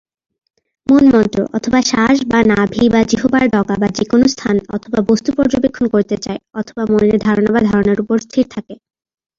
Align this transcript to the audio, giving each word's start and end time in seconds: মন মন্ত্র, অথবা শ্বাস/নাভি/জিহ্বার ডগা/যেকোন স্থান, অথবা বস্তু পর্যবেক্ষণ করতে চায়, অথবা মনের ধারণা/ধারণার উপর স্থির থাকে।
মন 0.87 1.03
মন্ত্র, 1.13 1.39
অথবা 1.57 1.79
শ্বাস/নাভি/জিহ্বার 1.89 3.45
ডগা/যেকোন 3.55 4.21
স্থান, 4.33 4.55
অথবা 4.75 4.99
বস্তু 5.09 5.29
পর্যবেক্ষণ 5.37 5.85
করতে 5.93 6.15
চায়, 6.17 6.39
অথবা 6.59 6.83
মনের 6.91 7.17
ধারণা/ধারণার 7.25 8.01
উপর 8.03 8.17
স্থির 8.19 8.45
থাকে। 8.53 8.73